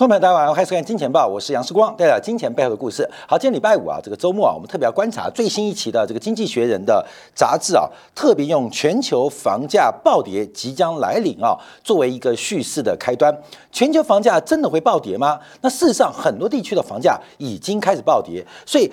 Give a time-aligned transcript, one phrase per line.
[0.00, 3.06] 观众朋友，大家好，欢迎收看《金钱报》，我是杨世光，带来金钱背后的故事。
[3.28, 11.54] 好，今天礼拜五啊，这个周末啊，我们特别要观察最新一期的这个《经济学人》的杂志啊，特别用全球房价暴跌即将来临啊，
[11.84, 13.30] 作为一个叙事的开端。
[13.70, 15.38] 全球房价真的会暴跌吗？
[15.60, 18.90] 那事实上，很多地区的房价已经开始暴跌，所以。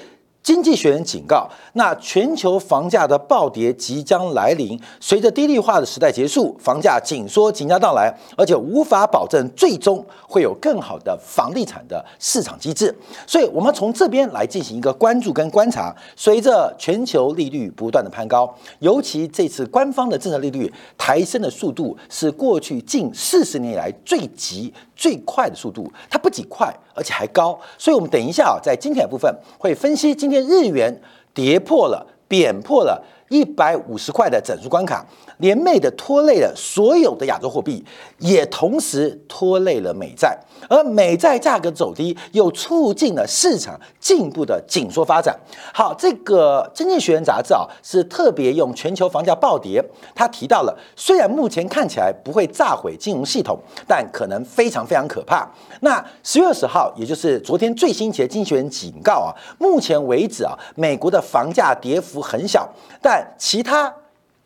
[0.48, 4.80] 经济学人警告，那全球房价的暴跌即将来临。
[4.98, 12.98] 随着低利化的时代结束，房价紧缩即将到来，而且无法保证最终会有更好的房地产的市场机制。
[13.28, 15.94] 所以，我们从这边来进行一个关注跟观察。
[16.16, 24.74] 随着全球利率不断的攀高，尤其这次官方的政策利率抬升的速度是过去近四十年以来最急。
[24.96, 27.56] 最快的速度，它不仅快，而且还高。
[27.78, 31.02] 所以，我们等一下啊，在今天的部分会分析今天日元
[31.34, 35.06] 跌破了、贬破了一百五十块的整数关卡。
[35.40, 37.86] 连袂的拖累了所有的亚洲货币，
[38.18, 40.36] 也同时拖累了美债，
[40.68, 45.40] 而美债价格走低，又促进了市场进一步的紧缩发展。
[45.72, 49.80] 好，这个《经济学人》杂志啊，是特别用全球房价暴跌，
[50.16, 55.48] 他提到了，虽然目前看起来不会炸毁金融系统，但可能非常非常可怕。
[55.82, 62.70] 那十月二十号，也就是昨天最新期的《经济学人》警告啊，目前为止啊，美国的房价跌幅很小，
[63.02, 63.94] 但其他。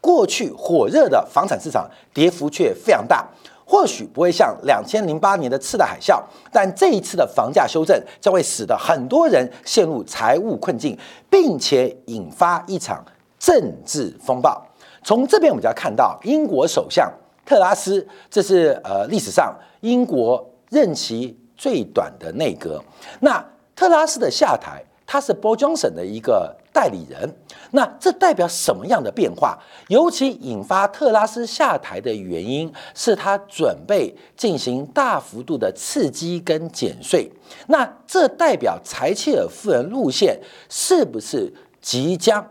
[0.04, 3.24] 过去火热的房产市场跌幅却非常大，
[3.64, 6.20] 或许不会像两千零八年的次贷海啸，
[6.52, 10.98] 但这一次的房价修正将会使得很多人陷入财务困境，
[11.30, 13.06] 并且引发一场
[13.38, 14.60] 政治风暴。
[15.04, 17.08] 从这边我们就要看到，英国首相
[17.46, 22.84] 特拉斯，这是呃历史上英国任期最短的内阁。
[23.20, 23.46] 那
[23.76, 24.84] 特拉斯的下台。
[25.04, 27.30] 他是 Boris Johnson 的一个代理人，
[27.72, 29.60] 那这代表什么样的变化？
[29.90, 37.30] 尤其引发特拉斯下台的原因是他准备进行大幅度的刺激跟减税，
[37.68, 40.40] 那这代表柴切尔夫人路线
[40.70, 42.48] 是不是即将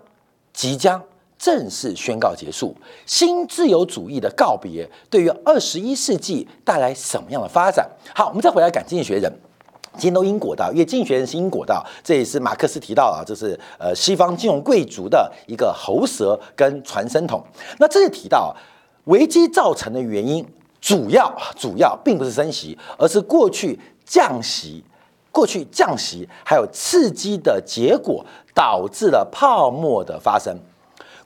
[0.52, 1.02] 即将
[1.40, 2.76] 正式宣告结束？
[3.06, 7.88] 新自由主义的告别对于二十一世纪带来什么样的发展？
[8.14, 9.32] 好，我们再回来讲经济学人。
[9.94, 17.42] 今天都因果的，因为经济学人是因果的，这也是马克思提到啊，这是呃西方金融贵族的一个喉舌跟传声筒。
[17.78, 18.54] 那这里提到
[19.06, 20.46] 危机造成的原因，
[20.80, 24.84] 主要主要并不是升息，而是过去降息、
[25.32, 28.24] 过去降息还有刺激的结果，
[28.54, 30.56] 导致了泡沫的发生。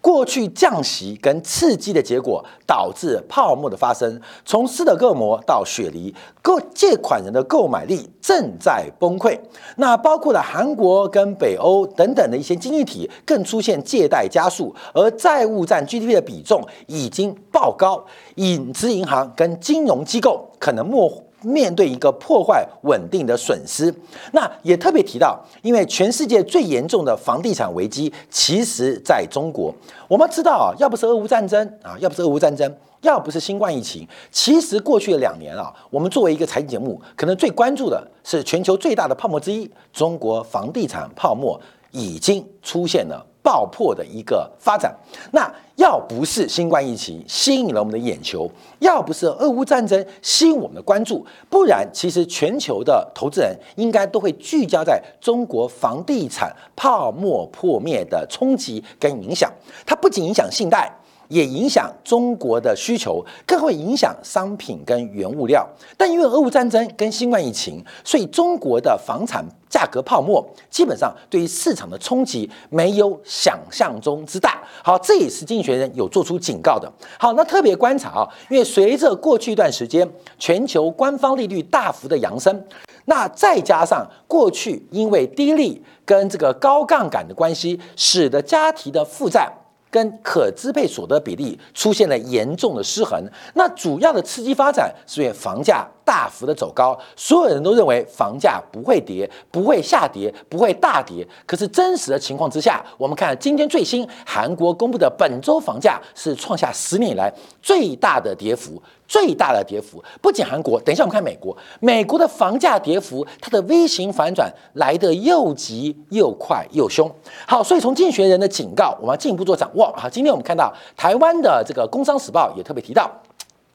[0.05, 4.21] 过去降息跟刺激的结果，导致泡沫的发生。
[4.45, 9.41] 从斯德哥尔摩到雪梨，购借款人的购买力正在崩溃。
[9.77, 18.05] 那包括了韩国跟北欧等等的一些经济体，更出现借贷加速，而债务占 GDP 的比重已经爆高。
[18.35, 21.24] 影子银行跟金融机构可能没。
[21.45, 23.95] 面对一个破坏稳定的损失，
[24.33, 29.75] 那也特别提到，因为全世界最严重的房地产危机其实在中国。
[30.09, 41.61] 我们知道啊，要不是俄乌战争啊，要不是俄乌战争，要不是新冠疫情，其实过去的两年啊，我们作为一个财经节目，可能最关注的是全球最大的泡沫之一——中国房地产泡沫
[41.91, 43.25] 已经出现了。
[43.45, 44.97] 爆破的一个发展，
[45.33, 59.53] 那要不是新冠疫情吸引了我们的眼球，要不是俄乌战争吸引我们的关注，不然其实全球的投资人应该都会聚焦在中国房地产泡沫破灭的冲击跟影响。
[59.85, 60.91] 它不仅影响信贷。
[61.29, 65.67] 也影响中国的需求，更会影响商品跟原物料。
[65.97, 74.63] 但因为俄乌战争跟新冠疫情，所以中国的房产价格泡沫基本上对于市场的冲击没有想象中之大。
[74.83, 76.91] 好，这也是经济学人有做出警告的。
[77.19, 80.09] 好，那特别观察啊，因为随着过去一段时间
[80.39, 82.63] 全球官方利率大幅的扬升，
[83.07, 89.51] 那再加上过去因为低利跟这个高杠杆的关系，使得家庭的负债。
[89.95, 93.23] 跟可支配所得比例出现了严重的失衡，
[93.55, 101.25] 那主要的刺激发展是因为房价大幅的走高，所有人都认为房价不会跌，不会下跌，不会大跌。
[101.47, 107.33] 可是真实的情况之下，我们看今天最新韩国公布的本周房价是创下十年以来
[107.63, 108.83] 最大的跌幅。
[109.15, 117.09] 最大的跌幅不仅韩国，等一下我们看美国，美国的房价跌幅，它的 V 型反转来得又急又快又凶。
[117.47, 119.95] 好，所以从经济学人的警告，我们要进一步做掌握。
[119.97, 123.09] 好，今天我们看到台湾的这个《工商时报》也特别提到，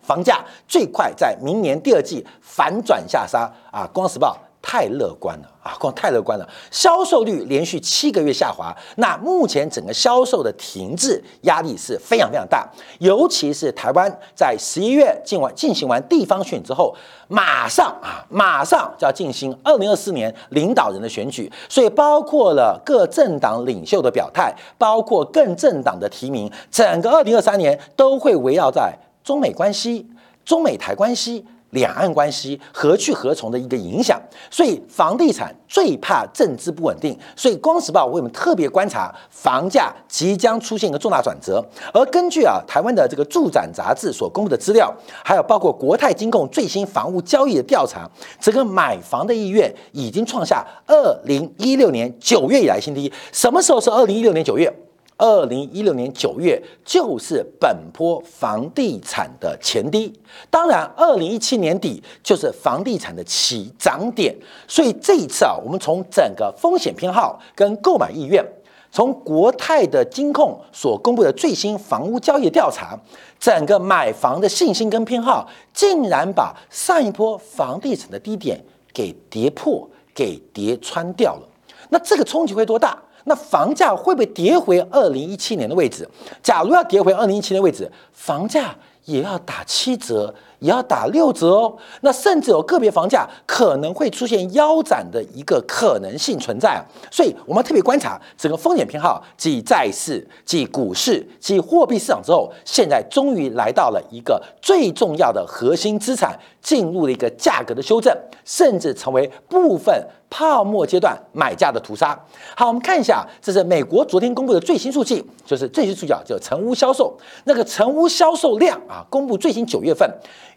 [0.02, 4.38] 房价最快在明年第二季反转下杀啊，《工商时报》。
[4.72, 12.70] 太乐观了啊，光太乐观了，销售率连续七个月下滑，那目前整个销售的停滞压力是非常非常大，
[13.00, 16.96] 尤其是台湾在十一月进完进行完地方选之后，
[17.28, 30.08] 马上啊马上就要进行二零二四年领导人的选举，所以包括了各政党领袖的表态，包括各政党的提名，整个二零二三年都会围绕在中美关系、
[30.46, 31.44] 中美台关系。
[31.72, 34.20] 两岸关系何去何从的一个影响，
[34.50, 41.64] 所以房地产最怕政治不稳定，所以《光时报》为我们特别观察房价即将出现一个重大转折。
[41.94, 44.94] 而根据啊台湾的这个住展杂志所公布的资料，
[45.24, 53.12] 还有包括国泰金控最新房屋交易的调查，整个买房的意愿已经创下二零一六年九月以来新低。
[53.32, 54.74] 什么时候是二零一六年九月？
[55.20, 60.18] 二零一六年九月就是本波房地产的前低，
[60.50, 64.34] 当然，二零一七年底就是房地产的起涨点。
[64.66, 68.42] 所以这一次啊，我们从整个风险偏好跟购买意愿，
[68.90, 72.98] 从国泰的金控所公布的最新房屋交易调查，
[73.38, 78.58] 整个买房的信心跟偏好，竟然把上一波房地产的低点
[78.94, 79.86] 给跌破、
[80.16, 81.42] 给跌穿掉了。
[81.90, 82.98] 那这个冲击会多大？
[83.26, 86.08] 那房价会不会跌回二零一七年的位置？
[86.42, 88.76] 假如要跌回二零一七年的位置，房价
[89.06, 91.76] 也要打七折，也要打六折哦。
[92.02, 96.84] 那甚至有个别房价可能会出现腰斩的一个可能性存在。
[97.10, 110.06] 所以我们特别观察整个风险偏好，即债市、即股市、即货币市场之后，现在终于来到了一个最重要的核心资产进入了一个价格的修正，甚至成为部分。
[110.32, 112.16] 泡沫阶段买价的屠杀。
[112.56, 117.18] 好，我们看一下，这是美国昨天公布的最新数据，就是最新数据啊，叫成屋销售。
[117.46, 120.08] 那个成屋销售量啊，公布最新九月份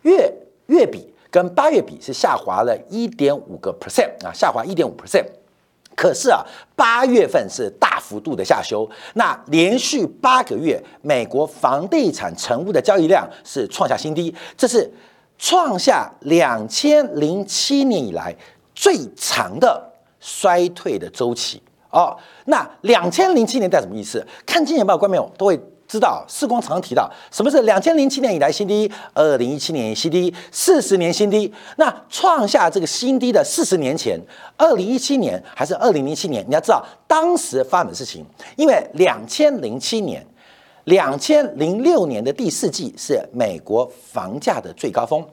[0.02, 0.31] 月
[0.66, 5.25] 月比跟八月比是下滑了一点五个 percent 啊，下滑一点五 percent。
[5.96, 6.44] 可是啊，
[6.76, 8.87] 八月份是大幅度的下修。
[9.14, 14.93] 那连续八个月，美国房地产成屋的交易量是创下新低，这是
[15.42, 18.32] 创下两千零七年以来。
[18.74, 19.80] 最长的
[20.18, 22.16] 衰退的周期哦，
[22.46, 24.26] 那两千零七年代什么意思？
[24.46, 31.52] 看金钱报观众朋友都会知道，世光常常提到什么是两千零七年以来新低，二零一七年新低，四十年新低。
[31.76, 34.18] 那创下这个新低的四十年前，
[34.56, 36.42] 二零一七年还是二零零七年？
[36.48, 38.24] 你要知道当时发生的事情，
[38.56, 40.26] 因为两千零七年。
[40.84, 45.25] 两千零六年的第四季是美国房价的最高峰，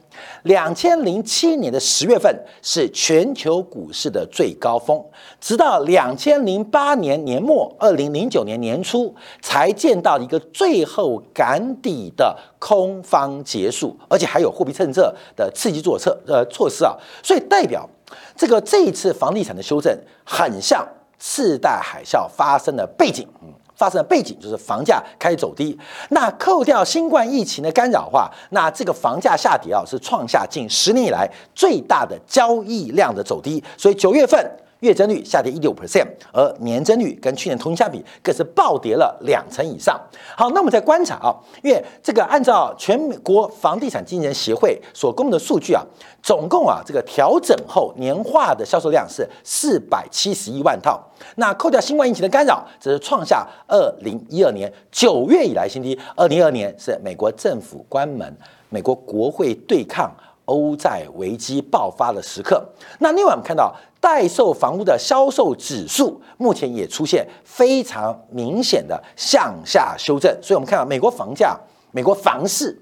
[0.44, 2.32] 两千零七年的十月份
[2.62, 5.04] 是全球股市的最高峰，
[5.42, 17.90] 直到两千零八年年末、二零零九年年初才见到一个最后赶底的空方结束，而且还有货币政策的刺激做策呃措施啊，所以代表
[18.36, 20.88] 这个这一次房地产的修正很像
[21.18, 23.52] 次贷海啸发生的背景，嗯。
[23.80, 25.80] 发生的背景就是房价开始走低，
[26.10, 34.38] 那扣掉新冠疫情的干扰话，那这个房价下跌啊是创下近十年以来最大的交易量的走低，所以九月份。
[34.80, 40.00] 月增率下跌一点五 percent，而年增率跟去年同期相比更是暴跌了两成以上。
[40.38, 45.84] 好，那我们再观察啊，因为这个按照全国房地产经纪人协会所公布的数据啊，
[46.24, 51.02] 总共啊这个调整后年化的销售量是四百七十一万套。
[51.36, 56.00] 那扣掉新冠疫情的干扰，这是创下二零一二年九月以来新低。
[56.16, 58.34] 二零二二年是美国政府关门，
[58.70, 60.10] 美国国会对抗。
[60.50, 62.68] 欧债危机爆发的时刻，
[62.98, 71.60] 那另外我们看到待售房屋的销售指数目前也出现非常明显的向下修正，所以我们看到美国房价、
[71.92, 72.80] 美国房市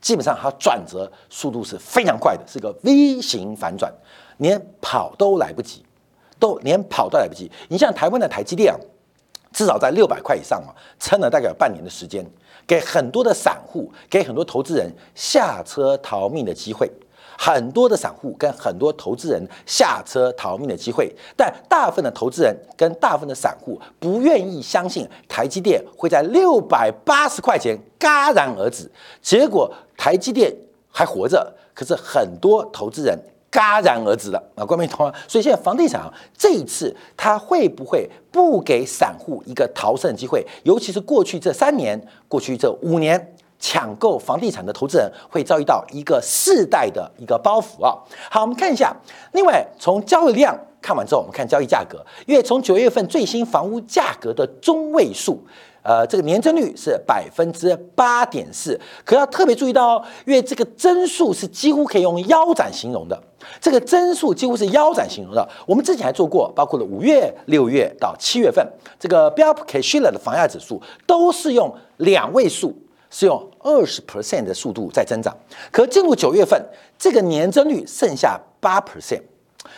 [0.00, 3.92] 基本上它转折速度是非常快的，是个 V 型反转，
[4.38, 5.84] 连跑都来不及，
[6.38, 7.50] 都连跑都来不及。
[7.68, 8.78] 你像台湾的台积电啊，
[9.52, 12.24] 至少在六百块以上啊，撑了大概有半年的时间，
[12.66, 16.88] 给很多的散户、给很多投资人下车逃命的机会。
[17.42, 28.86] 很多的散户跟很多投资人下车逃命的机会，但大部分的投资人跟大部分的散户不愿意相信台积电会在六百八十块钱戛然而止。
[29.22, 30.54] 结果台积电
[30.92, 33.18] 还活着，可是很多投资人
[33.50, 34.62] 戛然而止了啊！
[34.62, 40.46] 关明同啊，所以现在房地产啊这一次它会不会不给散户一个逃生的机会？
[40.64, 43.34] 尤其是过去这三年、过去这五年。
[43.60, 47.94] 抢购房地产的投资人会遭遇到一个世代的一个包袱啊！
[48.30, 48.96] 好，我们看一下。
[49.32, 52.04] 另外，从交易量看完之后，我们看交易价格。
[52.26, 55.38] 因为从九月份最新房屋价格的中位数，
[55.82, 58.80] 呃，这个年增率是百分之八点四。
[59.04, 63.22] 可要特别注意到哦，因为这个增速是几乎可以用腰斩形容的，
[63.60, 65.46] 这个增速几乎是腰斩形容的。
[65.66, 68.66] 我们之前还做过，包括了五月、六月到七月份，
[68.98, 72.74] 这个标普 K 希勒的房价指数都是用两位数。
[73.10, 75.36] 是用二十 percent 的速度在增长，
[75.70, 76.64] 可进入九月份，
[76.98, 79.20] 这个年增率剩下八 percent，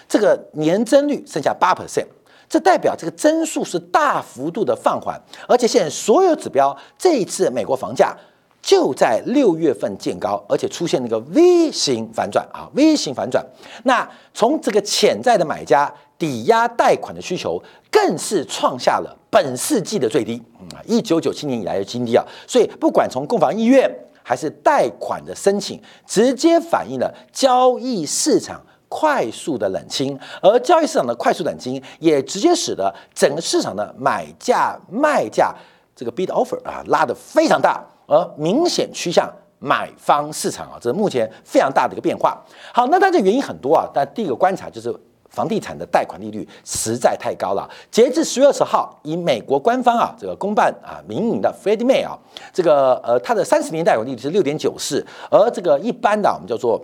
[0.07, 2.07] 这个年增率剩下八 percent，
[2.49, 8.15] 这代表这个增速是大幅度的放缓，而且现在所有指标，这一次美国房价
[8.63, 13.45] 就在六月份见高，而且出现那个 V 型反转啊，V 型反转。
[13.83, 20.41] 那从这个潜在的买家抵押贷款的需求，更是创下了本世纪的最低。
[20.73, 23.91] 啊，一九九七年以来的新低啊，所以不管从购房意愿
[24.23, 35.53] 还是贷款的申请，直接反映了交易市场快速的冷清，而交易市场的快速冷清，也直接使得整个市场的买价卖价
[35.97, 39.27] 这个 bid offer 啊拉得非常大，而明显趋向
[39.59, 42.39] 买方市场啊，这是目前非常大的一个变化。
[42.75, 44.95] 好，那它的原因很多啊，但第一个观察就是。
[45.33, 47.67] 房地产的贷款利率实在太高了。
[47.91, 52.19] 截至十月二十号，以美国官方啊这个公办啊民营的 Freddie Mac 啊，
[52.53, 56.79] 这个呃它的三十年贷款利率是六点九四，而这个一般的我们叫做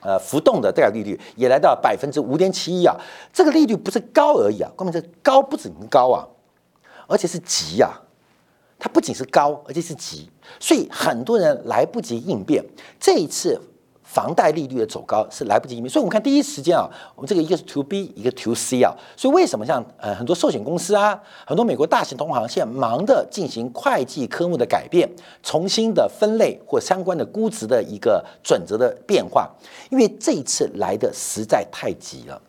[0.00, 2.92] 呃浮动的贷款利率也来到百分之五点七一啊。
[3.32, 6.26] 这个利率不是高而已啊，关键是高不止高啊，
[7.06, 7.92] 而且是急啊。
[8.78, 10.28] 它不仅是高，而且是急，
[10.60, 12.64] 所以很多人来不及应变。
[13.00, 13.60] 这一次。
[14.08, 25.10] 房贷利率的走高是来不及应变，所以我们看第一时间啊，我们这个一个是 to B，一个 to C 啊，所以为什么像呃很多寿险公司啊，很多美国大型投行现在忙的进行会计科目的改变，
[25.42, 29.50] 重新的分类或相关的估值的一个准则的变化，
[29.90, 32.40] 因为这一次来的实在太急了，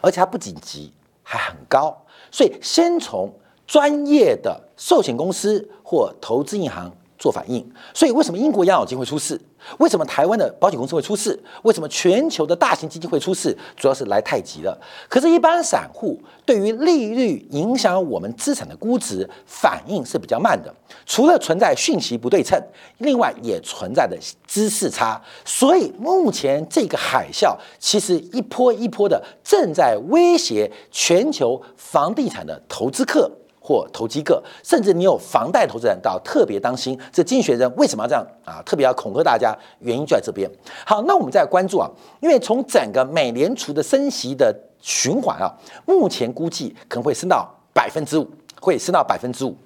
[0.00, 0.92] 而且它不仅急，
[1.24, 2.00] 还很高，
[2.30, 3.28] 所以先从
[3.72, 6.92] 专业的寿险公司或投资银行。
[7.18, 7.64] 做反应，
[7.94, 9.40] 所以为什么英国养老金会出事？
[9.78, 11.40] 为什么台湾的保险公司会出事？
[11.62, 13.56] 为什么全球的大型基金会出事？
[13.76, 14.76] 主要是来太急了。
[15.08, 20.74] 可是，一般散户对于利率影响我们资产的估值反应是比较慢的。
[21.06, 22.60] 除了存在讯息不对称，
[22.98, 25.22] 另外也存在的知识差。
[25.44, 33.30] 所以，目前这个海啸其实一波一波的正在威胁全球房地产的投资客。
[33.62, 36.98] 或投机客，甚至你有房贷投资人，都要特别当心。
[37.12, 38.60] 这经济学人为什么要这样啊？
[38.66, 40.50] 特别要恐吓大家，原因就在这边。
[40.84, 41.88] 好，那我们再关注啊，
[42.20, 45.52] 因为从整个美联储的升息的循环啊，
[45.86, 48.28] 目前估计可能会升到百分之五，
[48.60, 49.56] 会升到百分之五。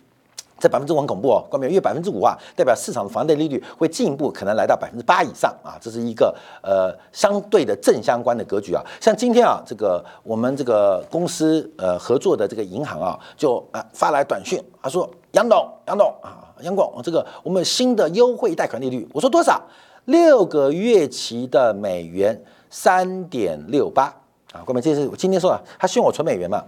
[0.59, 8.83] 这百分之五很恐怖哦，关明，因为百分之五啊，代表市场的房贷利率会进一步可能来到百分之八以上啊，这是一个呃相对的正相关的格局啊。
[9.01, 19.63] 像今天啊，这个我们这个公司呃合作的这个银行啊，就啊发来短讯，他说杨董，杨董啊，杨广，这个我们新的优惠贷款利率，我说多少？
[20.07, 24.05] 六个月期的美元三点六八
[24.53, 26.65] 啊，关明，这是我今天说啊，他希望我存美元嘛。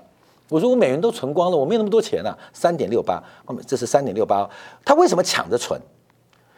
[0.48, 3.22] 我说我美元都存光了，我没有那么多钱啊，三点六八，
[3.66, 4.48] 这是三点六八。
[4.84, 5.78] 他为什么抢着存？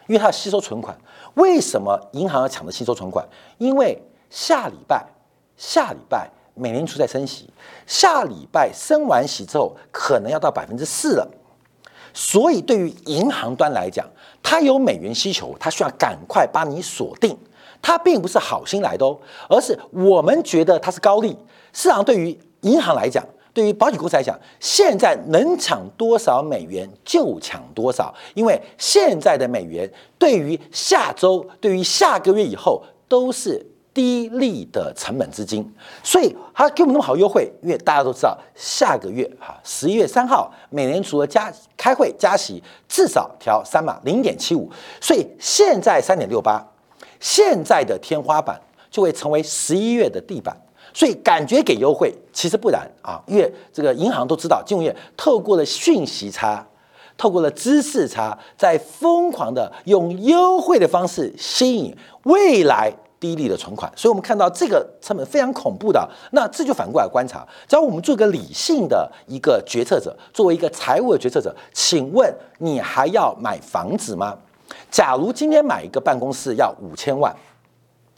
[0.07, 0.97] 因为他要吸收存款。
[1.35, 3.27] 为什么银行要抢着吸收存款？
[3.57, 5.05] 因为下礼拜，
[5.57, 7.49] 下礼拜美联储在升息，
[7.85, 11.27] 下礼拜升完息之后，可能要到百分之四了。
[12.13, 14.05] 所以对于银行端来讲，
[14.41, 17.37] 它有美元需求，它需要赶快把你锁定。
[17.81, 19.19] 它并不是好心来的哦，
[19.49, 21.37] 而是我们觉得它是高利。
[21.73, 23.25] 市场对于银行来讲。
[23.53, 35.69] 对于保险公司来讲，现在能抢多少美元就抢多少，因为现在的美元对于下周、对于下个月以后都是低利的成本资金，
[36.01, 37.51] 所以它给我们那么好优惠。
[37.61, 46.65] 因为大家都知道，下个月哈十一月三号，美联储的加开会加息至少调三码零点七五，所以现在三点六八，
[47.19, 48.57] 现在的天花板
[48.89, 50.55] 就会成为十一月的地板。
[50.93, 56.65] 所以感觉给优惠，其实不然啊，因为这个银行都知道，金融业透过了讯息差，
[57.17, 63.91] 透过了知识差，在疯狂的用优惠的方式吸引未来低利的存款。
[63.95, 66.09] 所以我们看到这个成本非常恐怖的。
[66.31, 74.37] 那这就反过来观察，只要我们做个理性的一个决策者，作为一个财务的决策者，请问你还要买房子吗？
[74.89, 77.33] 假如今天买一个办公室要五千万。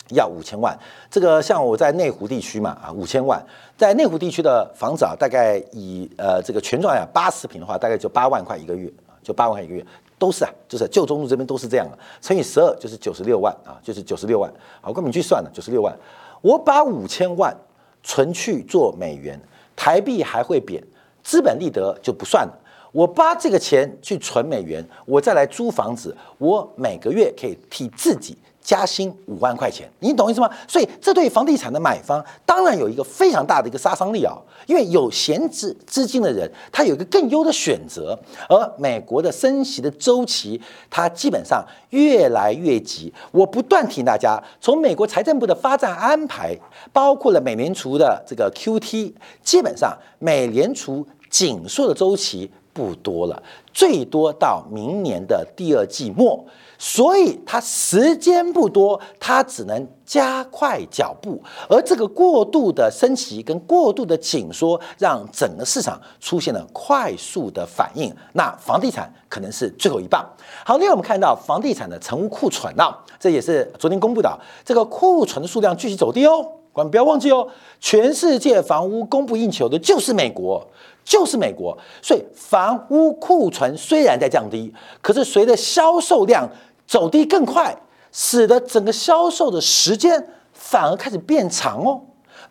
[0.10, 0.78] 要五千万，
[1.10, 3.42] 这个像我在内湖地区嘛，啊，五千万，
[3.78, 8.92] 在内湖地区的房子啊，大概以呃这个全幢啊八十平的话，大概就八万块一个月
[9.24, 9.86] 就八万块一个月，
[10.20, 15.98] 都是啊，就是旧中路这边都是这样的，乘以十二就是九十六万啊，就是九十六万，好，根本去算了，九十六万，
[16.42, 17.56] 我把五千万
[18.04, 19.40] 存去做美元，
[19.76, 20.84] 台币还会贬，
[21.24, 22.54] 资本利得就不算了，
[22.92, 28.38] 我把这个钱去存美元，我再来租房子，我每个月可以替自己。
[28.64, 30.50] 加薪五万块钱，你懂意思吗？
[30.68, 38.18] 所以这对房地产的买方当然有一个非常大的一个杀伤力啊，因为有闲置资金的人，他有一个更优的选择。
[38.48, 43.14] 而美国的升息的周期，它基本上越来越急。
[43.32, 46.58] 我不断提醒大家，从美国财政部的发展安排，
[46.94, 53.44] 包括了美联储的这个 QT，基本上美联储紧缩的周期不多了，
[53.74, 56.46] 最多到明年的第二季末。
[56.86, 68.14] 所以它时间不多，它只能加快脚步，而这个过度的升级跟过度的紧缩，让整个市场出现了快速的反应。
[68.34, 70.30] 那房地产可能是最后一棒。
[70.66, 76.46] 好，另外我们看到房地产的成屋库存啊，这也是昨天公布的，这个库存的数量继续走低哦。
[76.74, 77.48] 关不要忘记哦，
[77.80, 80.62] 全世界房屋供不应求的就是美国。
[81.06, 86.50] 就是美国，所以房屋库存虽然在降低，可是随着销售量。
[86.94, 87.76] 走低更快，
[88.12, 92.00] 使得整个销售的时间反而开始变长哦，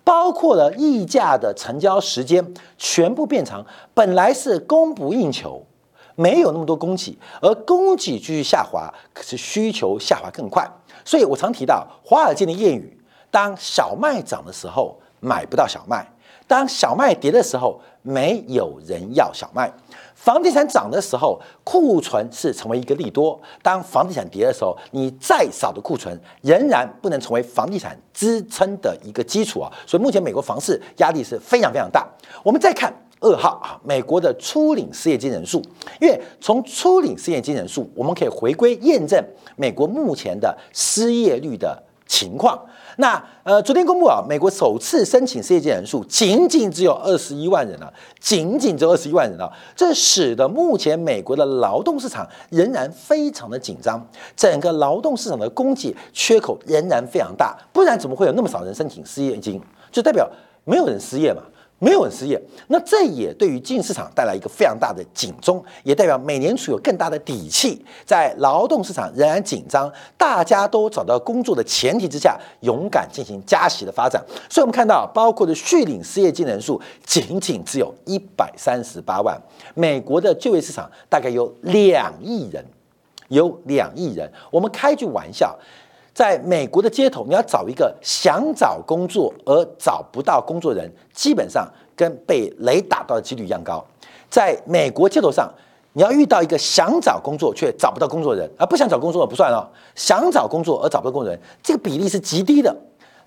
[0.02, 3.64] 包括了溢价的成交时间全部变长。
[3.94, 5.64] 本来是供不应求，
[6.16, 10.68] 没有那么多供给，而供给继续下滑，可是需求下滑更快。
[11.04, 16.04] 所以我常提到华尔街的谚语：当小麦涨的时候买不到小麦，
[16.48, 19.72] 当小麦跌的时候没有人要小麦。
[20.22, 29.68] 房地产涨的时候，库存是成为一个利多；当房地产跌的时候，你再少的库存仍然不能成为房地产支撑的一个基础啊。
[29.84, 32.08] 所以目前美国房市压力是非常非常大。
[32.44, 35.60] 我们再看二号啊，美国的初领失业金人数，
[36.00, 39.20] 因为从初领失业金人数，我们可以回归验证
[39.56, 42.56] 美国目前的失业率的情况。
[42.96, 54.06] 那呃，昨天公布啊，美国首次申请失业金人数仅仅只有二十一万人啊，仅仅只有二十一万人啊，这使得目前美国的劳动市场仍然非常的紧张，
[54.36, 59.60] 整个劳动市场的供给缺口仍然非常大，不然怎么会有那么少人申请失业金？
[59.90, 60.30] 就代表
[60.64, 61.42] 没有人失业嘛。
[61.82, 74.24] 没有人失业，那这也对于经济市场带来一个非常大的警钟，也代表美联储有更大的底气，在劳动市场仍然紧张、大家都找到工作的前提之下，勇敢进行加息的发展。
[74.48, 79.36] 所以，我们看到，包括的续领失业金人数仅仅只有一百三十八万，
[79.74, 82.64] 美国的就业市场大概有两亿人，
[83.26, 84.30] 有两亿人。
[84.52, 85.58] 我们开句玩笑。
[86.14, 93.82] 在美国的街头，你要找一个想找工作而找不到工作人，基本上跟被雷打到的几率一样高。
[94.28, 95.50] 在美国街头上，
[95.94, 99.66] 你要遇到一个想找工作却找不到工作人，而不想找工作不算哦。
[99.94, 102.76] 想找工作而找不到工作人，这个比例是极低的，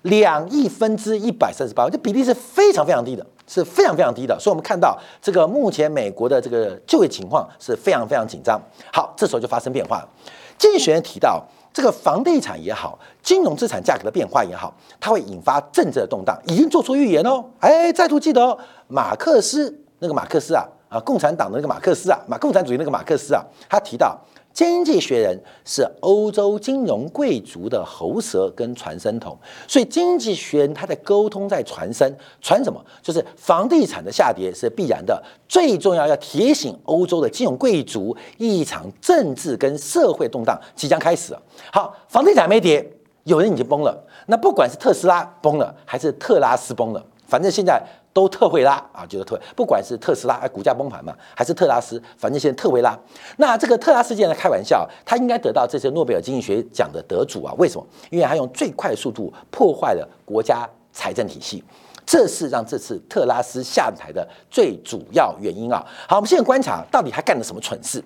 [0.02, 4.38] 两亿分之一百三十八，这比例是非常非常低的，是非常非常低的。
[4.38, 8.60] 所以，我们看到这个目前美国的这个就业情况是非常非常紧张。
[8.92, 10.08] 好，这时候就发生变化了。
[10.56, 11.44] 经济学人提到。
[11.76, 17.44] 这个房地产也好，金融资产价格的变化也好，它会引发政治的动荡，已经做出预言哦。
[17.60, 18.58] 哎，再度记得哦，
[18.88, 24.18] 马克思那个马克思啊啊，共产党的那个马克思啊，马共产主义那个马克思啊，他提到。
[24.56, 29.36] 经济学人是欧洲金融贵族的喉舌跟传声筒，
[29.68, 32.82] 所以经济学人他在沟通，在传声，传什么？
[33.02, 35.22] 就是房地产的下跌是必然的。
[35.46, 41.36] 最重要要提醒欧洲的金融贵族，一场政治跟社会动荡即将开始。
[41.70, 42.90] 好，房地产没跌，
[43.24, 44.02] 有人已经崩了。
[44.24, 47.86] 那不管是特斯拉崩了，还是特拉斯崩了，反正现在。
[48.16, 52.98] 都特惠拉啊，就是特，不管是特斯拉，哎，股价崩盘嘛，还是特拉斯，反正现在特惠拉。
[53.36, 57.52] 那这个特拉斯件呢，开玩笑，他应该得到这些诺贝尔经济学奖的得主啊？
[57.58, 57.86] 为什么？
[58.08, 61.62] 因为他用最快速度破坏了国家财政体系，
[62.06, 65.84] 这是让这次特拉斯下台的最主要原因啊。
[66.08, 68.02] 好，我们现在观察到底他干了什么蠢事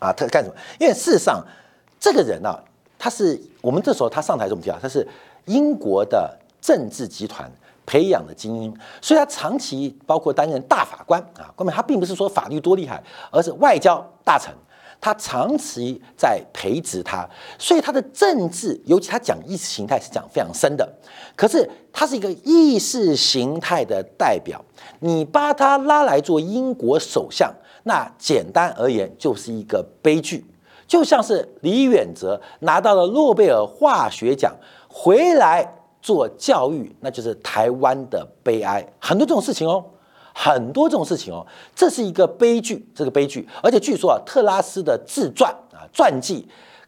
[0.00, 0.12] 啊？
[0.12, 0.56] 他干什么？
[0.80, 1.40] 因为事实上，
[2.00, 2.52] 这个人呢，
[2.98, 4.76] 他是我们这时候他上台怎么讲？
[4.82, 5.06] 他是
[5.44, 7.48] 英国的政治集团。
[7.86, 14.52] 培养的精英，所以他长期包括担任大法官啊，根本他并不是说法律多厉害，而是外交大臣，
[15.00, 17.26] 他长期在培植他，
[17.58, 20.86] 所以他的政治，尤其他讲意识形态是讲非常深的。
[21.36, 24.60] 可是他是一个意识形态的代表，
[24.98, 30.44] 你把他拉来做英国首相，那简单而言就是一个悲剧，
[30.88, 34.52] 就像是李远哲拿到了诺贝尔化学奖
[34.88, 35.72] 回来。
[36.06, 38.86] 做教育，那就是台湾的悲哀。
[39.00, 39.84] 很多这种事情哦，
[40.32, 43.48] 很多这种事情哦，这是一个悲剧，这个悲剧。
[43.60, 46.46] 而且据说啊，特拉斯的自传啊传记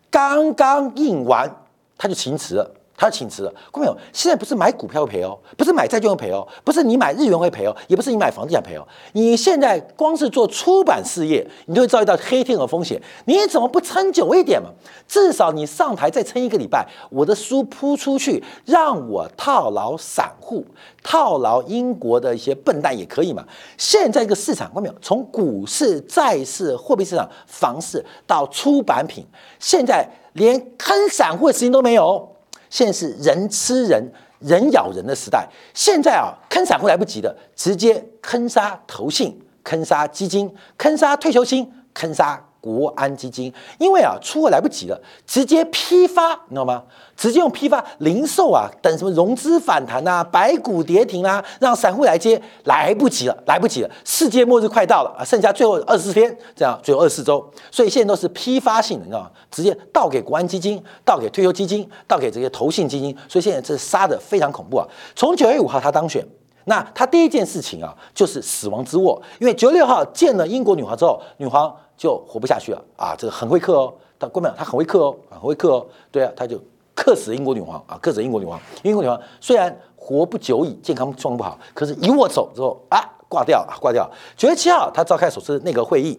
[0.08, 1.52] 刚刚印完，
[1.96, 2.70] 他就请辞了。
[2.98, 3.50] 他请辞了。
[3.70, 8.86] 各位朋友，现在不是买股票会赔哦，不是买债券会赔哦，不是你买日元会赔哦，也不是你买房地产赔哦。
[9.12, 13.00] 你现在光是做出版事业，你就会遭遇到黑天鹅风险。
[13.26, 14.70] 你怎么不撑久一点嘛？
[15.06, 20.66] 至少你上台再撑一个礼拜，我的书铺出去，让我套牢散户，
[21.04, 23.44] 套牢英国的一些笨蛋也可以嘛。
[23.76, 29.24] 现在这个市场，各位朋友，从股市、债市、货币市场、房市到出版品，
[29.60, 32.34] 现在连坑散户的时间都没有。
[32.70, 34.02] 现在是人吃人、
[34.40, 35.48] 人咬人的时代。
[35.74, 42.47] 现在啊，坑散户来不及的，直接坑杀投信、坑杀基金、坑杀退休金、坑杀。
[42.68, 46.82] 国安基金，因为啊出货来不及了，直接批发，你知道吗？
[47.16, 59.30] 直接用批发零售啊，等什么融资反弹啊，白股跌停啊，让散户来接，来不及了，来不及了，世界末日快到了啊，剩下最后二十四天，这样最后二十四周，所以现在都是批发性的，你知道吗？
[59.50, 64.86] 直接倒给国安基金，倒给退休基金，倒给这些投信基金，所以现在这杀的非常恐怖啊！
[65.16, 66.24] 从九月五号他当选，
[66.66, 71.74] 那他第一件事情啊，就是死亡之握，因为九月六号见了英国女皇之后，女皇。
[71.98, 73.14] 就活不下去了啊！
[73.18, 75.86] 这个很会克哦，他根本他很会克哦，很会克哦。
[76.12, 76.58] 对啊，他就
[76.94, 78.58] 克死英国女皇啊，克死英国女皇。
[78.84, 84.08] 英国女皇虽然活不久矣，健康状况不好，可是一握手之后啊，挂掉啊，挂掉。
[84.36, 86.18] 九月七号，他召开首次内阁会议。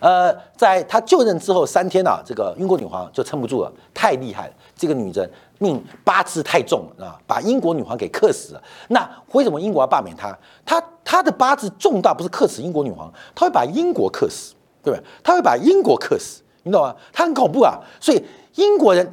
[0.00, 4.54] 呃，在他就任之后三天啊，这个英国女皇就撑不住了，太厉害了。
[4.76, 8.62] 这个女人命八字太重了啊，把英国女皇给克死了。
[8.88, 10.36] 那为什么英国要罢免她？
[10.64, 14.54] 她她的八字重大不是克死英国女皇，她会把英国克死。
[14.84, 15.02] 对不对？
[15.22, 16.94] 他会把英国克死，你懂吗？
[17.12, 17.78] 他很恐怖啊！
[17.98, 18.22] 所以
[18.56, 19.12] 英国人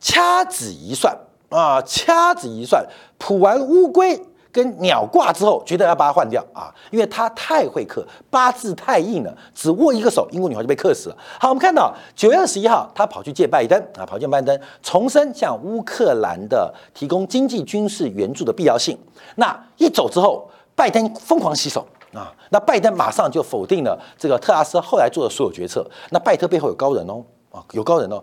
[0.00, 1.16] 掐指一算
[1.50, 2.84] 啊，掐指一算，
[3.18, 4.20] 卜完乌龟
[4.50, 11.16] 跟鸟卦之后，觉得要把它换掉啊，因为他太会克，八字太硬了，只握一个手，英国女孩就被克死了。
[11.38, 18.98] 好，我们看到九月二十一号，他跑去见拜登啊，跑见拜登，重申向乌克兰的提供经济军事援助的必要性。
[19.36, 21.86] 那一走之后，拜登疯狂洗手。
[22.12, 25.88] 啊，那拜登马上就否定了这个特拉斯后来做的所有决策。
[26.10, 28.22] 那拜登背后有高人哦，啊，有高人哦。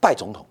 [0.00, 0.44] 拜总统，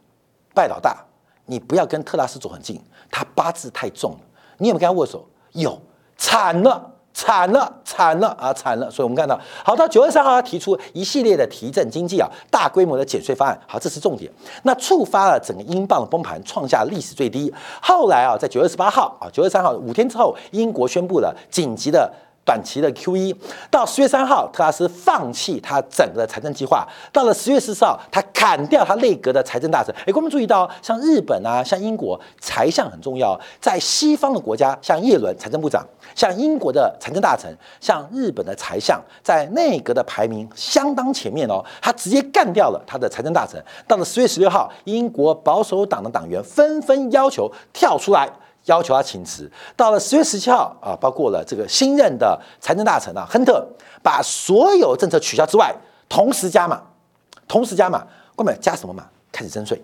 [0.54, 1.04] 拜老大，
[1.46, 4.20] 你不要跟特拉斯走很近，他八字太重了。
[4.58, 5.26] 你有没有跟他握手？
[5.52, 5.80] 有，
[6.18, 6.92] 惨了。
[7.18, 8.92] 惨了，惨了啊，惨了！
[8.92, 13.58] 所以我们看到，好到九月三号，他提出一系列的提振经济啊，大规模的减税方案。
[13.66, 14.30] 好，这是重点。
[14.64, 17.52] 那触发了整个英镑的崩盘，创下历史最低。
[17.82, 22.12] 后来啊，在九月十八号啊，九月三号五天之后，英国宣布了紧急的。
[22.46, 23.36] 短期的 Q E
[23.72, 26.88] 到十月三号，特拉斯放弃他整个的财政计划。
[27.12, 29.94] 到了十月十四号，他砍掉他内阁的财政大臣。
[30.06, 33.38] 哎，观众注意到，像日本啊，像英国，财相很重要。
[33.60, 41.66] 在西方的国家，像叶伦财政部长，像英国的财政大臣，像日本的财相，在内阁的排名相当前面哦。
[41.82, 43.60] 他直接干掉了他的财政大臣。
[43.88, 48.30] 到了十月十六号，英国保守党的党员纷纷要求跳出来。
[48.66, 49.50] 要求他请辞。
[49.76, 53.66] 到了十月十七号啊，包括了这个新任的财政大臣啊，亨特
[54.04, 55.74] 把所有政策取消之外，
[56.08, 56.82] 同时加码，
[57.48, 59.08] 同时加码，关门加什么码？
[59.32, 59.82] 开始征税，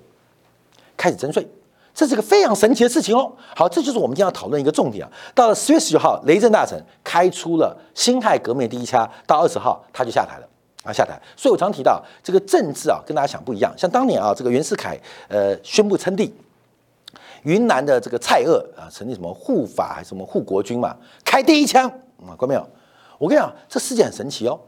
[0.96, 1.46] 开始征税，
[1.94, 3.30] 这是个非常神奇的事情哦。
[3.54, 5.12] 好，这就是我们今天要讨论一个重点啊。
[5.36, 10.48] 到了十月十九号，雷震大臣开出了辛亥革命第一枪，到二十号他就下台了
[10.84, 11.22] 啊，下台。
[11.36, 13.74] 所以我常提到这个政治啊，跟大家想不一样。
[13.78, 16.34] 像当年啊，这个袁世凯呃宣布称帝。
[17.43, 20.95] 云南的这个蔡锷啊，成立什么护法还是什么护国军嘛？
[21.25, 22.67] 开第一枪啊，看没有？
[23.17, 24.60] 我跟你讲，这世界很神奇哦。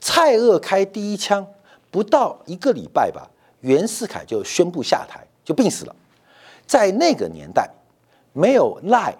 [0.00, 1.46] 蔡锷开第一枪，
[1.90, 5.94] 不到一个礼拜吧，袁世凯就宣布下台，就病死了。
[6.66, 7.70] 在那个年代，
[8.32, 9.14] 没有 Line，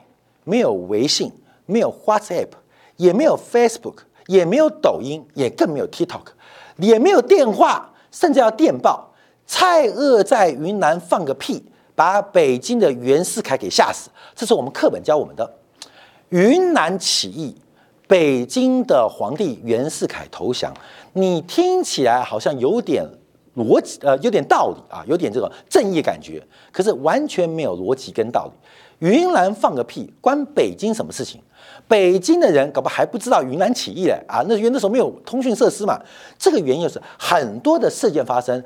[0.45, 1.33] 没有微信，
[1.67, 2.49] 没有 WhatsApp，
[2.97, 6.27] 也没有 Facebook，也没有抖音，也更没有 TikTok，
[6.77, 9.15] 也没有电话，甚至要电报。
[9.47, 11.65] 蔡锷在云南放个屁。
[11.95, 15.51] 把北京的袁世凯给吓死，这是我们课本教我们的。
[16.31, 17.55] 云南起义，
[18.07, 20.73] 北京的皇帝袁世凯投降，
[21.13, 23.05] 你听起来好像有点
[23.57, 28.53] 逻辑，呃，有点道理啊，有点这个正义感觉，可是完全没有逻辑跟道理。
[29.07, 31.43] 云南放个屁，关北京什么事情？
[31.87, 34.43] 北京的人搞不还不知道云南起义嘞啊？
[34.49, 36.01] 那因为那时候没有通讯设施嘛。
[36.39, 38.63] 这个原因是很多的事件发生。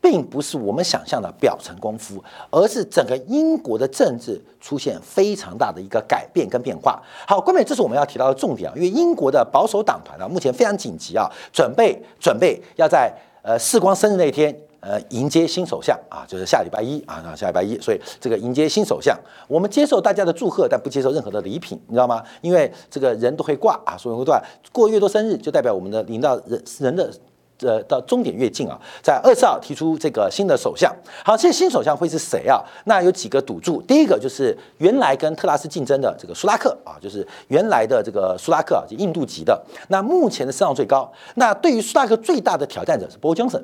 [0.00, 7.00] 并不是我们想象的表层功夫，而是整个英国的政治出现非常大的一个改变跟变化。
[7.26, 19.14] 好，关美，这是我们要提到的重点啊，因为英国的保守党团啊，目前非常紧急啊，准备准备要在呃世光生日那天呃迎接新首相啊，就是下礼拜一啊，下礼拜一，所以这个迎接新首相，
[19.48, 22.24] 我们接受大家的祝贺，但不接受任何的礼品，你知道吗？
[22.40, 27.12] 因为这个人都会挂啊，所以会挂，过越多生日就代表我们的领导人人的。
[27.62, 30.94] 呃到终点越近啊，在二十号提出这个新的首相。
[31.24, 32.62] 好，这新首相会是谁啊？
[32.84, 39.60] 那有几个赌注，第一个就是原来跟特拉斯竞争的这个苏拉克啊，就是原来的这个苏拉克啊，就印度籍的。
[39.88, 41.10] 那目前的声望最高。
[41.34, 43.62] 那对于苏拉克最大的挑战者是波江森，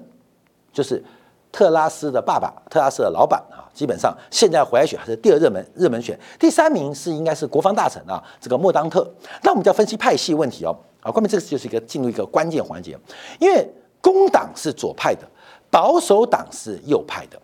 [0.72, 1.02] 就是
[1.50, 3.64] 特拉斯的爸爸，特拉斯的老板啊。
[3.72, 9.06] 基本上现在回来选还是第二热门热门选，第三名是应该是国防大臣啊，这个莫当特。
[9.42, 10.74] 那我们就要分析派系问题哦。
[11.02, 12.98] 啊，关键这个就是一个进入一个关键环节，
[13.38, 13.68] 因为
[14.06, 15.28] 工党是左派的，
[15.68, 17.36] 保守党是右派的，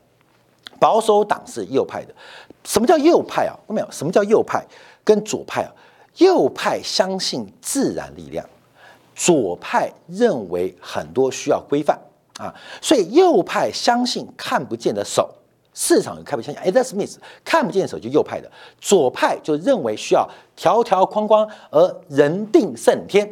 [0.79, 2.15] 保守党是右派的。
[2.63, 3.59] 什么叫右派啊？
[3.69, 3.89] 有没有？
[3.91, 4.65] 什么叫右派
[5.03, 5.73] 跟左派啊？
[6.19, 8.49] 右派相信自然力量，
[9.17, 11.99] 左派认为很多需要规范
[12.39, 15.29] 啊，所以右派相信看不见的手。
[15.75, 18.49] 市场有看不见，Adam Smith 看不见的手就右派的，
[18.79, 23.27] 左派就认为需要条条框框，而人定胜天，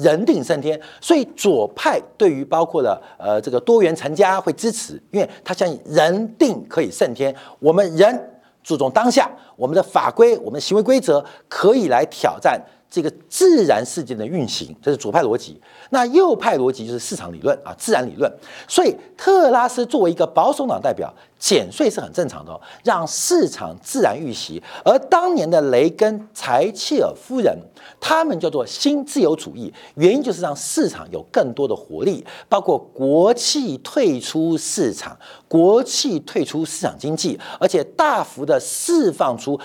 [0.00, 12.60] 人定胜天，所以左派对于包括了呃这个多元成家会支持，因为他相信人定可以胜天，我们人注重当下，我们的法规、我们的行为规则可以来挑战。
[12.90, 15.60] 这个自然世界的运行，这是左派逻辑。
[15.90, 18.30] 那右派逻辑就是市场理论啊，自然理论。
[18.66, 24.60] 所以特拉斯作为一个保守党代表，减税是很正常的，哦，让市场自然运行。
[24.84, 27.56] 而当年的雷根、柴契尔夫人，
[28.00, 39.58] 他们叫做新自由主义，原因就是让市场有更多的活力，包括国企退出市场，国企退出市场经济，而且大幅的释放出。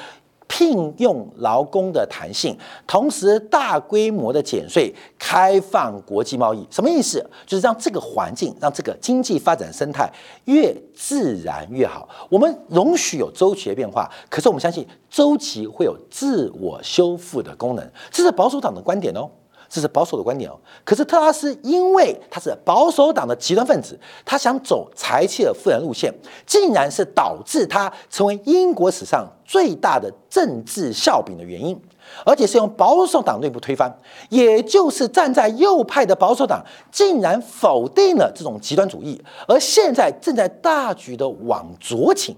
[0.47, 7.23] 聘用劳工的弹性，同时大规模的减税、开放国际贸易，什么意思？
[7.45, 10.09] 就是让这个环境、让这个经济发展生态
[10.45, 12.07] 越自然越好。
[12.29, 19.29] 我们容许有周期的变化，可是我们相信周期会有自我修复的功能，这是保守党的观点哦。
[19.75, 26.13] 这是保守的观点哦，可是特拉斯因为他是保守党的极端分子，他想走柴契尔夫人路线，
[26.45, 31.77] 竟然是导致他成为英国史上最大的政治笑柄的原因。
[32.25, 33.93] 而且是用保守党内部推翻，
[34.29, 42.35] 也就是站在右派的保守党竟然否定了这种极端主义，而现在正在大举的往左倾，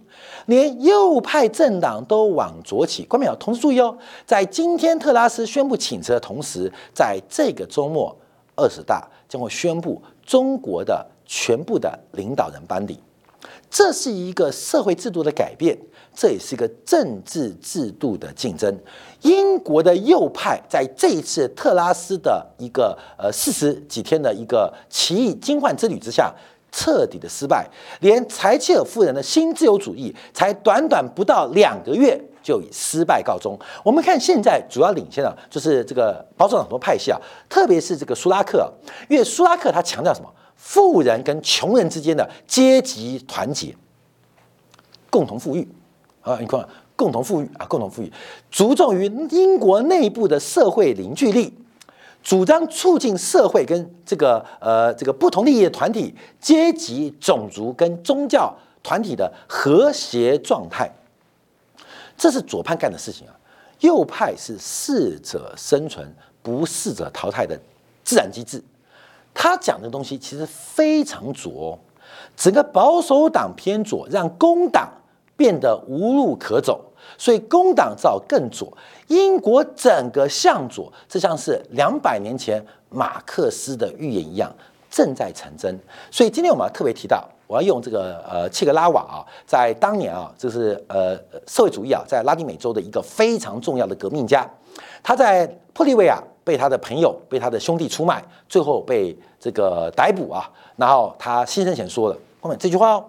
[0.47, 3.05] 连右派政党都往左倾。
[3.07, 8.15] 观众朋友，同时注意哦，在今天特拉斯宣布请辞的同时，在这个周末
[8.55, 12.99] 二十大将会宣布中国的全部的领导人班底，
[13.69, 15.77] 这是一个社会制度的改变。
[16.19, 18.75] 这也是一个政治制度的竞争。
[19.21, 26.33] 英国的右派在这一次特拉斯的一个呃四十几天的一个奇异惊幻之旅之下，
[26.71, 27.69] 彻底的失败。
[27.99, 33.55] 连柴契尔夫人的新自由主义，才短短不到两个月就以失败告终。
[33.83, 38.73] 我们看现在主要领先的，就是这个保守党多派系啊，特别是这个苏拉克，
[39.07, 40.33] 因为苏拉克他强调什么？
[40.55, 43.75] 富人跟穷人之间的阶级团结，
[45.11, 45.67] 共同富裕。
[46.21, 48.11] 啊，你看，共同富裕啊，共同富裕，
[48.51, 51.53] 着重于英国内部的社会凝聚力，
[52.21, 58.53] 主张促进社会跟这个呃这个不同利益的团体、阶级、种族跟宗教
[58.83, 60.91] 团体的和谐状态，
[62.17, 63.33] 这是左派干的事情啊。
[63.79, 67.57] 右派是适者生存，不适者淘汰的
[68.03, 68.61] 自然机制。
[69.33, 71.77] 他讲的东西其实非常左，
[72.35, 74.91] 整个保守党偏左，让工党。
[75.37, 76.83] 变得无路可走，
[77.15, 78.75] 所以工党造更左，
[79.07, 84.51] 英国整个向左，这像是两百年前马克思的预言一样，
[84.89, 85.79] 正在成真。
[86.09, 94.49] 所以今天我们要特别提到，我要用这个呃切格拉瓦啊，在当年啊，就是呃社会主义啊，在拉丁美洲的一个非常重要的革命家，
[95.03, 103.05] 他在玻利维亚被他的朋友、被他的兄弟出卖，最后被这个逮捕啊，然后他牺牲前说了后面这句话哦，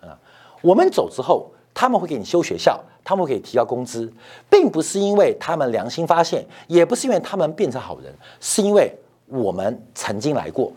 [0.00, 0.18] 啊，
[0.60, 1.48] 我们走之后。
[1.80, 4.12] 他们会给你修学校，他们会给你提高工资，
[4.50, 8.92] 并不是因为他们良心发现，也不是因为他们变成好人，是因为
[9.26, 10.72] 我们曾经来过。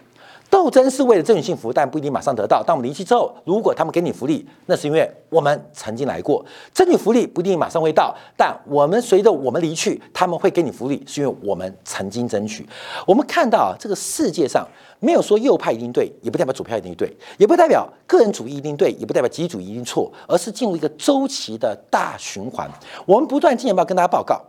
[0.51, 2.61] 斗争是为了争取幸福，但不一定马上得到。
[2.61, 6.45] 当我们离去之后，如果他们给你福利，那是因为我们曾经来过。
[6.73, 12.67] 争取福利不一定马上会到，但我们随着我们离去，他们会给你福利，是因为我们曾经争取。
[13.07, 14.67] 我们看到啊，这个世界上
[14.99, 22.69] 没有说右派一定对，也不代表左派一定对，也不代表个人主义一定对，也不代表集体主义一定错，而是进入一个周期的大循环。
[23.05, 24.41] 我们不断进一步跟大家报告，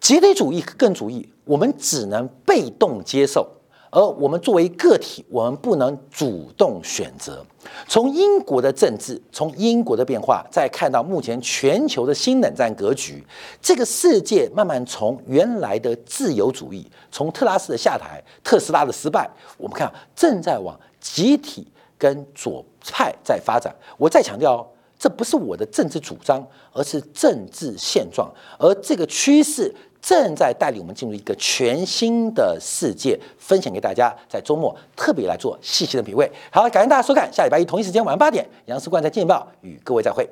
[0.00, 3.46] 集体主义、个人主义，我们只能被动接受。
[3.90, 7.44] 而我们作为个体，我们不能主动选择。
[7.86, 13.24] 从英国的政治，从英国的变化，再看到目前全球的新冷战格局，
[13.60, 23.74] 这个世界慢慢从原来的自由主义，从特拉斯的下台、特斯拉的失败，我们看正在往集体跟左派在发展。
[23.96, 24.66] 我再强调，
[24.98, 29.74] 这不是我的政治主张，而是政治现状，而这个趋势。
[30.00, 34.14] 正在带领我们进入一个全新的世界，分享给大家。
[34.28, 36.30] 在周末特别来做细细的品味。
[36.50, 40.28] 好，感谢大家收看，下礼拜一同一时间晚上八点，杨思冠在《见报》与各位再会。